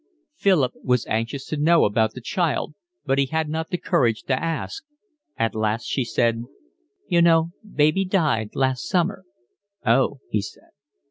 [0.35, 2.73] Philip was anxious to know about the child,
[3.05, 4.83] but he had not the courage to ask.
[5.37, 6.45] At last she said:
[7.07, 9.25] "You know baby died last summer."
[9.85, 10.69] "Oh!" he said.